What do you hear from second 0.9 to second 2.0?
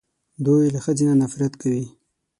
نه نفرت کوي